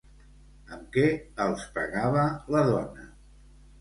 Amb 0.77 0.87
què 0.95 1.03
els 1.47 1.67
pegava 1.77 2.25
la 2.57 2.65
dona? 2.73 3.09